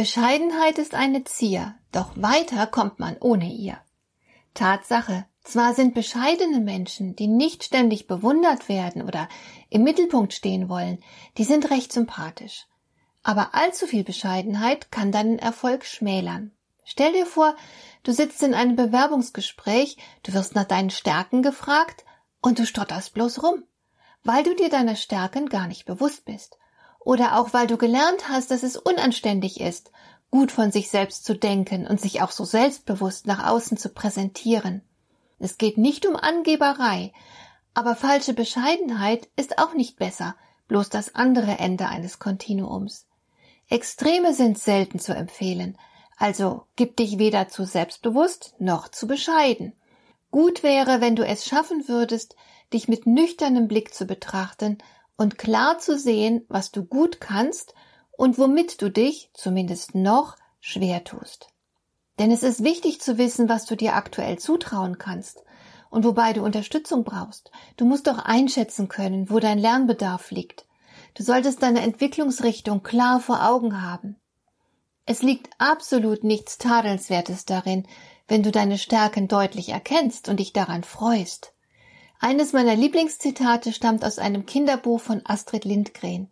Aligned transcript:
Bescheidenheit 0.00 0.78
ist 0.78 0.94
eine 0.94 1.24
Zier, 1.24 1.74
doch 1.92 2.12
weiter 2.14 2.66
kommt 2.66 3.00
man 3.00 3.18
ohne 3.20 3.52
ihr. 3.52 3.76
Tatsache, 4.54 5.26
zwar 5.44 5.74
sind 5.74 5.92
bescheidene 5.92 6.60
Menschen, 6.60 7.16
die 7.16 7.26
nicht 7.26 7.64
ständig 7.64 8.06
bewundert 8.06 8.70
werden 8.70 9.02
oder 9.02 9.28
im 9.68 9.82
Mittelpunkt 9.82 10.32
stehen 10.32 10.70
wollen, 10.70 11.04
die 11.36 11.44
sind 11.44 11.70
recht 11.70 11.92
sympathisch. 11.92 12.66
Aber 13.22 13.54
allzu 13.54 13.86
viel 13.86 14.02
Bescheidenheit 14.02 14.90
kann 14.90 15.12
deinen 15.12 15.38
Erfolg 15.38 15.84
schmälern. 15.84 16.52
Stell 16.86 17.12
dir 17.12 17.26
vor, 17.26 17.54
du 18.02 18.12
sitzt 18.12 18.42
in 18.42 18.54
einem 18.54 18.76
Bewerbungsgespräch, 18.76 19.98
du 20.22 20.32
wirst 20.32 20.54
nach 20.54 20.64
deinen 20.64 20.88
Stärken 20.88 21.42
gefragt 21.42 22.06
und 22.40 22.58
du 22.58 22.64
stotterst 22.64 23.12
bloß 23.12 23.42
rum, 23.42 23.64
weil 24.24 24.44
du 24.44 24.54
dir 24.54 24.70
deiner 24.70 24.96
Stärken 24.96 25.50
gar 25.50 25.66
nicht 25.66 25.84
bewusst 25.84 26.24
bist 26.24 26.56
oder 27.00 27.38
auch 27.38 27.52
weil 27.52 27.66
du 27.66 27.76
gelernt 27.76 28.28
hast, 28.28 28.50
dass 28.50 28.62
es 28.62 28.76
unanständig 28.76 29.60
ist, 29.60 29.90
gut 30.30 30.52
von 30.52 30.70
sich 30.70 30.90
selbst 30.90 31.24
zu 31.24 31.34
denken 31.34 31.86
und 31.86 32.00
sich 32.00 32.22
auch 32.22 32.30
so 32.30 32.44
selbstbewusst 32.44 33.26
nach 33.26 33.50
außen 33.50 33.76
zu 33.76 33.88
präsentieren. 33.88 34.82
Es 35.38 35.58
geht 35.58 35.78
nicht 35.78 36.06
um 36.06 36.14
Angeberei, 36.14 37.12
aber 37.74 37.96
falsche 37.96 38.34
Bescheidenheit 38.34 39.28
ist 39.36 39.58
auch 39.58 39.74
nicht 39.74 39.96
besser, 39.96 40.36
bloß 40.68 40.90
das 40.90 41.14
andere 41.14 41.58
Ende 41.58 41.88
eines 41.88 42.18
Kontinuums. 42.18 43.06
Extreme 43.68 44.34
sind 44.34 44.58
selten 44.58 44.98
zu 44.98 45.14
empfehlen, 45.14 45.78
also 46.16 46.64
gib 46.76 46.96
dich 46.96 47.18
weder 47.18 47.48
zu 47.48 47.64
selbstbewusst 47.64 48.54
noch 48.58 48.88
zu 48.88 49.06
bescheiden. 49.06 49.72
Gut 50.30 50.62
wäre, 50.62 51.00
wenn 51.00 51.16
du 51.16 51.24
es 51.24 51.46
schaffen 51.46 51.88
würdest, 51.88 52.36
dich 52.72 52.88
mit 52.88 53.06
nüchternem 53.06 53.66
Blick 53.66 53.94
zu 53.94 54.04
betrachten 54.04 54.78
und 55.20 55.36
klar 55.36 55.78
zu 55.78 55.98
sehen, 55.98 56.46
was 56.48 56.72
du 56.72 56.82
gut 56.82 57.20
kannst 57.20 57.74
und 58.10 58.38
womit 58.38 58.80
du 58.80 58.90
dich, 58.90 59.28
zumindest 59.34 59.94
noch, 59.94 60.36
schwer 60.60 61.04
tust. 61.04 61.48
Denn 62.18 62.30
es 62.30 62.42
ist 62.42 62.64
wichtig 62.64 63.02
zu 63.02 63.18
wissen, 63.18 63.46
was 63.46 63.66
du 63.66 63.76
dir 63.76 63.96
aktuell 63.96 64.38
zutrauen 64.38 64.96
kannst 64.96 65.44
und 65.90 66.06
wobei 66.06 66.32
du 66.32 66.42
Unterstützung 66.42 67.04
brauchst. 67.04 67.50
Du 67.76 67.84
musst 67.84 68.06
doch 68.06 68.18
einschätzen 68.18 68.88
können, 68.88 69.28
wo 69.28 69.40
dein 69.40 69.58
Lernbedarf 69.58 70.30
liegt. 70.30 70.64
Du 71.12 71.22
solltest 71.22 71.62
deine 71.62 71.82
Entwicklungsrichtung 71.82 72.82
klar 72.82 73.20
vor 73.20 73.46
Augen 73.46 73.82
haben. 73.82 74.16
Es 75.04 75.20
liegt 75.20 75.50
absolut 75.58 76.24
nichts 76.24 76.56
Tadelnswertes 76.56 77.44
darin, 77.44 77.86
wenn 78.26 78.42
du 78.42 78.50
deine 78.50 78.78
Stärken 78.78 79.28
deutlich 79.28 79.68
erkennst 79.68 80.30
und 80.30 80.40
dich 80.40 80.54
daran 80.54 80.82
freust. 80.82 81.52
Eines 82.22 82.52
meiner 82.52 82.76
Lieblingszitate 82.76 83.72
stammt 83.72 84.04
aus 84.04 84.18
einem 84.18 84.44
Kinderbuch 84.44 85.00
von 85.00 85.22
Astrid 85.24 85.64
Lindgren. 85.64 86.28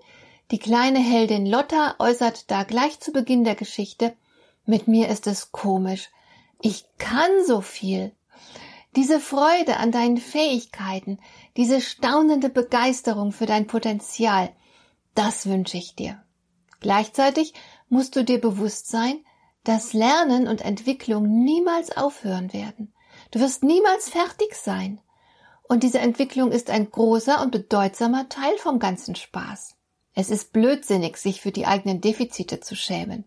Die 0.50 0.58
kleine 0.58 0.98
Heldin 0.98 1.46
Lotta 1.46 1.96
äußert 1.98 2.50
da 2.50 2.64
gleich 2.64 3.00
zu 3.00 3.10
Beginn 3.10 3.42
der 3.42 3.54
Geschichte, 3.54 4.14
mit 4.66 4.86
mir 4.86 5.08
ist 5.08 5.26
es 5.26 5.50
komisch. 5.50 6.10
Ich 6.60 6.84
kann 6.98 7.30
so 7.46 7.62
viel. 7.62 8.12
Diese 8.96 9.18
Freude 9.18 9.78
an 9.78 9.90
deinen 9.90 10.18
Fähigkeiten, 10.18 11.20
diese 11.56 11.80
staunende 11.80 12.50
Begeisterung 12.50 13.32
für 13.32 13.46
dein 13.46 13.66
Potenzial, 13.66 14.50
das 15.14 15.46
wünsche 15.46 15.78
ich 15.78 15.94
dir. 15.94 16.22
Gleichzeitig 16.80 17.54
musst 17.88 18.14
du 18.14 18.24
dir 18.24 18.40
bewusst 18.40 18.88
sein, 18.88 19.24
dass 19.64 19.94
Lernen 19.94 20.48
und 20.48 20.60
Entwicklung 20.60 21.44
niemals 21.44 21.96
aufhören 21.96 22.52
werden. 22.52 22.92
Du 23.30 23.40
wirst 23.40 23.62
niemals 23.62 24.10
fertig 24.10 24.54
sein. 24.54 25.00
Und 25.68 25.82
diese 25.82 25.98
Entwicklung 25.98 26.50
ist 26.50 26.70
ein 26.70 26.90
großer 26.90 27.42
und 27.42 27.52
bedeutsamer 27.52 28.28
Teil 28.30 28.56
vom 28.58 28.78
ganzen 28.78 29.14
Spaß. 29.14 29.76
Es 30.14 30.30
ist 30.30 30.52
blödsinnig, 30.52 31.18
sich 31.18 31.42
für 31.42 31.52
die 31.52 31.66
eigenen 31.66 32.00
Defizite 32.00 32.60
zu 32.60 32.74
schämen. 32.74 33.24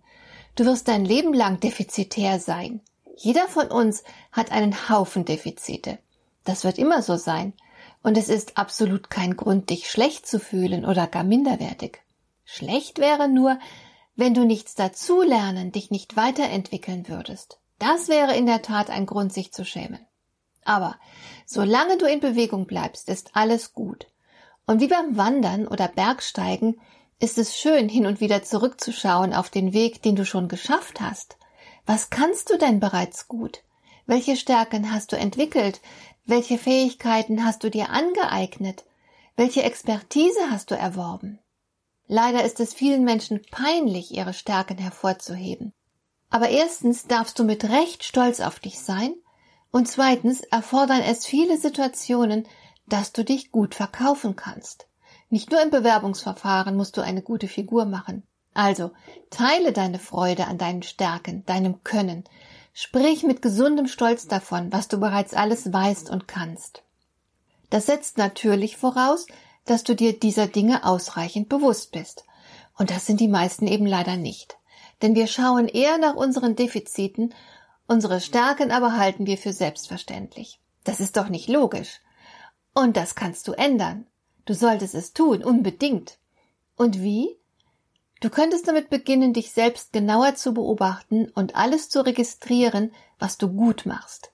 Du 0.56 0.66
wirst 0.66 0.88
dein 0.88 1.06
Leben 1.06 1.34
lang 1.34 1.60
defizitär 1.60 2.40
sein. 2.40 2.82
Jeder 3.16 3.48
von 3.48 3.68
uns 3.68 4.04
hat 4.32 4.52
einen 4.52 4.90
Haufen 4.90 5.24
Defizite. 5.24 6.00
Das 6.44 6.64
wird 6.64 6.80
immer 6.80 7.04
so 7.04 7.16
sein. 7.16 7.54
Und 8.02 8.18
es 8.18 8.28
ist 8.28 8.58
absolut 8.58 9.12
kein 9.12 9.38
Grund, 9.38 9.70
dich 9.70 9.90
schlecht 9.90 10.26
zu 10.26 10.40
fühlen 10.40 10.84
oder 10.86 11.06
gar 11.06 11.24
minderwertig. 11.24 12.00
Schlecht 12.44 12.98
wäre 12.98 13.30
nur, 13.30 13.60
wenn 14.16 14.34
du 14.34 14.46
nichts 14.46 14.74
dazulernen, 14.74 15.72
dich 15.72 15.92
nicht 15.92 16.18
weiterentwickeln 16.18 17.08
würdest. 17.08 17.60
Das 17.78 18.08
wäre 18.08 18.36
in 18.36 18.48
der 18.48 18.64
Tat 18.64 18.90
ein 18.90 19.06
Grund, 19.06 19.32
sich 19.32 19.54
zu 19.54 19.64
schämen. 19.64 20.00
Aber 20.64 20.96
solange 21.46 21.98
du 21.98 22.06
in 22.06 22.20
Bewegung 22.20 22.66
bleibst, 22.66 23.10
ist 23.10 23.32
alles 23.34 23.74
gut. 23.74 24.08
Und 24.66 24.80
wie 24.80 24.88
beim 24.88 25.18
Wandern 25.18 25.68
oder 25.68 25.88
Bergsteigen 25.88 26.80
ist 27.20 27.38
es 27.38 27.58
schön, 27.58 27.90
hin 27.90 28.06
und 28.06 28.20
wieder 28.20 28.44
zurückzuschauen 28.44 29.34
auf 29.34 29.50
den 29.50 29.74
Weg, 29.74 30.02
den 30.02 30.16
du 30.16 30.26
schon 30.26 30.48
geschafft 30.48 31.02
hast. 31.02 31.38
Was 31.86 32.10
kannst 32.10 32.50
du 32.50 32.58
denn 32.58 32.80
bereits 32.80 33.28
gut? 33.28 33.64
Welche 34.06 34.36
Stärken 34.36 34.92
hast 34.92 35.12
du 35.12 35.18
entwickelt? 35.18 35.82
Welche 36.26 36.58
Fähigkeiten 36.58 37.46
hast 37.46 37.64
du 37.64 37.70
dir 37.70 37.90
angeeignet? 37.90 38.86
Welche 39.36 39.64
Expertise 39.64 40.50
hast 40.50 40.72
du 40.72 40.76
erworben? 40.76 41.40
Leider 42.08 42.44
ist 42.44 42.60
es 42.60 42.74
vielen 42.74 43.04
Menschen 43.04 43.42
peinlich, 43.52 44.12
ihre 44.12 44.34
Stärken 44.34 44.78
hervorzuheben. 44.78 45.74
Aber 46.30 46.50
erstens 46.50 47.06
darfst 47.08 47.38
du 47.40 47.44
mit 47.44 47.64
Recht 47.66 48.04
stolz 48.04 48.40
auf 48.40 48.60
dich 48.60 48.80
sein 48.80 49.14
und 49.72 49.88
zweitens 49.88 50.42
erfordern 50.42 51.02
es 51.02 51.26
viele 51.26 51.58
Situationen, 51.58 52.46
dass 52.88 53.14
du 53.14 53.24
dich 53.24 53.52
gut 53.52 53.76
verkaufen 53.76 54.36
kannst. 54.36 54.88
Nicht 55.30 55.52
nur 55.52 55.62
im 55.62 55.70
Bewerbungsverfahren 55.70 56.76
musst 56.76 56.98
du 56.98 57.02
eine 57.02 57.22
gute 57.22 57.48
Figur 57.48 57.86
machen. 57.86 58.24
Also 58.54 58.92
teile 59.30 59.72
deine 59.72 59.98
Freude 59.98 60.48
an 60.48 60.58
deinen 60.58 60.84
Stärken, 60.84 61.46
deinem 61.46 61.84
Können. 61.84 62.26
Sprich 62.74 63.24
mit 63.24 63.42
gesundem 63.42 63.88
Stolz 63.88 64.28
davon, 64.28 64.74
was 64.74 64.90
du 64.90 65.00
bereits 65.00 65.34
alles 65.34 65.72
weißt 65.72 66.10
und 66.10 66.28
kannst. 66.28 66.84
Das 67.70 67.86
setzt 67.86 68.18
natürlich 68.18 68.76
voraus, 68.76 69.26
dass 69.66 69.84
du 69.84 69.96
dir 69.96 70.20
dieser 70.20 70.48
Dinge 70.48 70.86
ausreichend 70.86 71.48
bewusst 71.48 71.92
bist. 71.92 72.26
Und 72.78 72.92
das 72.92 73.06
sind 73.06 73.22
die 73.22 73.30
meisten 73.30 73.68
eben 73.68 73.86
leider 73.86 74.18
nicht. 74.18 74.58
Denn 75.02 75.16
wir 75.16 75.28
schauen 75.28 75.68
eher 75.68 75.98
nach 75.98 76.16
unseren 76.16 76.56
Defiziten 76.56 77.34
Unsere 77.92 78.22
Stärken 78.22 78.72
aber 78.72 78.96
halten 78.96 79.26
wir 79.26 79.38
für 79.38 79.52
selbstverständlich. 79.52 80.62
Das 80.86 81.02
ist 81.02 81.18
doch 81.18 81.28
nicht 81.28 81.50
logisch. 81.50 82.00
Und 82.74 82.96
das 82.96 83.16
kannst 83.16 83.50
du 83.50 83.52
ändern. 83.52 84.08
Du 84.46 84.54
solltest 84.54 84.96
es 84.96 85.12
tun, 85.12 85.44
unbedingt. 85.44 86.18
Und 86.78 87.02
wie? 87.02 87.38
Du 88.22 88.30
könntest 88.30 88.70
damit 88.70 88.90
beginnen, 88.90 89.34
dich 89.34 89.52
selbst 89.52 89.92
genauer 89.92 90.36
zu 90.36 90.54
beobachten 90.54 91.28
und 91.32 91.58
alles 91.58 91.90
zu 91.90 92.00
registrieren, 92.00 92.94
was 93.20 93.38
du 93.38 93.50
gut 93.50 93.86
machst. 93.86 94.32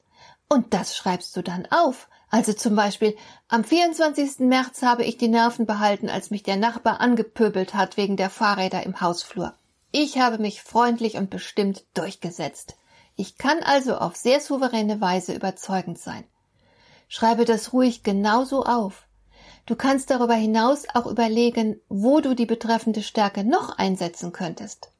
Und 0.47 0.75
das 0.75 0.95
schreibst 0.95 1.35
du 1.35 1.41
dann 1.41 1.65
auf. 1.71 2.09
Also 2.29 2.53
zum 2.53 2.75
Beispiel, 2.75 3.17
am 3.47 3.63
24. 3.63 4.37
März 4.41 4.83
habe 4.83 5.03
ich 5.03 5.17
die 5.17 5.29
Nerven 5.29 5.65
behalten, 5.65 6.11
als 6.11 6.29
mich 6.29 6.43
der 6.43 6.57
Nachbar 6.57 7.01
angepöbelt 7.01 7.73
hat 7.73 7.97
wegen 7.97 8.17
der 8.17 8.29
Fahrräder 8.29 8.83
im 8.83 9.01
Hausflur. 9.01 9.55
Ich 9.91 10.19
habe 10.19 10.37
mich 10.37 10.61
freundlich 10.61 11.15
und 11.17 11.31
bestimmt 11.31 11.85
durchgesetzt. 11.95 12.77
Ich 13.17 13.37
kann 13.37 13.63
also 13.63 13.97
auf 13.97 14.15
sehr 14.15 14.39
souveräne 14.39 15.01
Weise 15.01 15.33
überzeugend 15.33 15.97
sein. 15.97 16.23
Schreibe 17.09 17.45
das 17.45 17.73
ruhig 17.73 18.03
genauso 18.03 18.63
auf. 18.63 19.07
Du 19.65 19.75
kannst 19.75 20.11
darüber 20.11 20.35
hinaus 20.35 20.83
auch 20.93 21.07
überlegen, 21.07 21.81
wo 21.89 22.21
du 22.21 22.35
die 22.35 22.45
betreffende 22.45 23.01
Stärke 23.01 23.43
noch 23.43 23.77
einsetzen 23.77 24.31
könntest. 24.31 24.91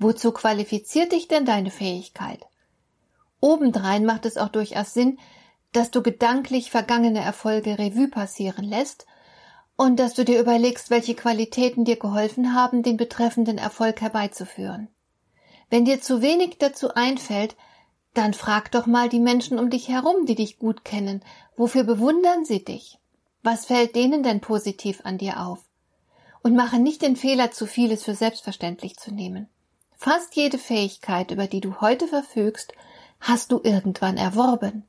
Wozu 0.00 0.32
qualifiziert 0.32 1.12
dich 1.12 1.28
denn 1.28 1.46
deine 1.46 1.70
Fähigkeit? 1.70 2.44
Obendrein 3.38 4.04
macht 4.04 4.26
es 4.26 4.36
auch 4.36 4.48
durchaus 4.48 4.92
Sinn, 4.92 5.18
dass 5.72 5.92
du 5.92 6.02
gedanklich 6.02 6.70
vergangene 6.70 7.20
Erfolge 7.20 7.78
Revue 7.78 8.08
passieren 8.08 8.64
lässt 8.64 9.06
und 9.76 9.96
dass 10.00 10.14
du 10.14 10.24
dir 10.24 10.40
überlegst, 10.40 10.90
welche 10.90 11.14
Qualitäten 11.14 11.84
dir 11.84 11.96
geholfen 11.96 12.54
haben, 12.54 12.82
den 12.82 12.96
betreffenden 12.96 13.58
Erfolg 13.58 14.00
herbeizuführen. 14.00 14.88
Wenn 15.70 15.84
dir 15.84 16.00
zu 16.00 16.20
wenig 16.20 16.58
dazu 16.58 16.94
einfällt, 16.94 17.56
dann 18.12 18.34
frag 18.34 18.72
doch 18.72 18.86
mal 18.86 19.08
die 19.08 19.20
Menschen 19.20 19.58
um 19.58 19.70
dich 19.70 19.88
herum, 19.88 20.26
die 20.26 20.34
dich 20.34 20.58
gut 20.58 20.84
kennen. 20.84 21.22
Wofür 21.56 21.84
bewundern 21.84 22.44
sie 22.44 22.64
dich? 22.64 22.98
Was 23.42 23.66
fällt 23.66 23.94
denen 23.94 24.22
denn 24.22 24.40
positiv 24.40 25.00
an 25.04 25.16
dir 25.16 25.40
auf? 25.40 25.60
Und 26.42 26.56
mache 26.56 26.78
nicht 26.78 27.02
den 27.02 27.16
Fehler, 27.16 27.50
zu 27.52 27.66
vieles 27.66 28.04
für 28.04 28.14
selbstverständlich 28.14 28.96
zu 28.96 29.14
nehmen. 29.14 29.48
Fast 29.96 30.34
jede 30.34 30.58
Fähigkeit, 30.58 31.30
über 31.30 31.46
die 31.46 31.60
du 31.60 31.80
heute 31.80 32.08
verfügst, 32.08 32.72
hast 33.20 33.52
du 33.52 33.60
irgendwann 33.62 34.16
erworben. 34.16 34.88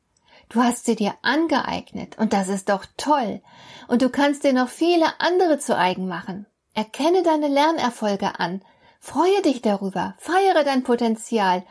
Du 0.49 0.61
hast 0.63 0.85
sie 0.85 0.95
dir 0.95 1.13
angeeignet 1.21 2.17
und 2.17 2.33
das 2.33 2.49
ist 2.49 2.69
doch 2.69 2.85
toll. 2.97 3.41
Und 3.87 4.01
du 4.01 4.09
kannst 4.09 4.43
dir 4.43 4.53
noch 4.53 4.69
viele 4.69 5.19
andere 5.19 5.59
zu 5.59 5.77
eigen 5.77 6.07
machen. 6.07 6.45
Erkenne 6.73 7.23
deine 7.23 7.47
Lernerfolge 7.49 8.39
an, 8.39 8.61
freue 9.01 9.41
dich 9.41 9.61
darüber, 9.61 10.15
feiere 10.19 10.63
dein 10.63 10.83
Potenzial 10.83 11.63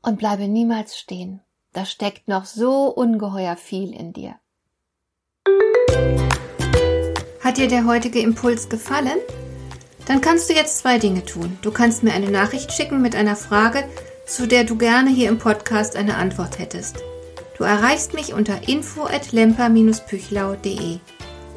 und 0.00 0.18
bleibe 0.18 0.48
niemals 0.48 0.96
stehen. 0.96 1.40
Da 1.74 1.84
steckt 1.84 2.28
noch 2.28 2.46
so 2.46 2.86
ungeheuer 2.86 3.56
viel 3.56 3.92
in 3.92 4.12
dir. 4.14 4.36
Hat 7.40 7.58
dir 7.58 7.68
der 7.68 7.84
heutige 7.84 8.20
Impuls 8.20 8.68
gefallen? 8.68 9.18
Dann 10.06 10.20
kannst 10.20 10.48
du 10.48 10.54
jetzt 10.54 10.78
zwei 10.78 10.98
Dinge 10.98 11.24
tun. 11.24 11.58
Du 11.60 11.70
kannst 11.70 12.02
mir 12.02 12.14
eine 12.14 12.30
Nachricht 12.30 12.72
schicken 12.72 13.02
mit 13.02 13.14
einer 13.14 13.36
Frage, 13.36 13.84
zu 14.26 14.46
der 14.46 14.64
du 14.64 14.76
gerne 14.76 15.10
hier 15.10 15.28
im 15.28 15.38
Podcast 15.38 15.96
eine 15.96 16.16
Antwort 16.16 16.58
hättest. 16.58 17.02
Du 17.58 17.64
erreichst 17.64 18.14
mich 18.14 18.32
unter 18.32 18.68
info 18.68 19.04
at 19.04 19.32
lemper-püchlau.de 19.32 21.00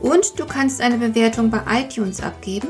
und 0.01 0.39
du 0.39 0.45
kannst 0.45 0.81
eine 0.81 0.97
Bewertung 0.97 1.51
bei 1.51 1.61
iTunes 1.81 2.21
abgeben, 2.21 2.69